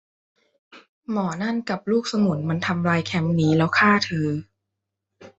[1.11, 4.29] หมอนั่นกับลูกสมุนมันจะทำลายแคมป์นี้ แล้วฆ่าเธอ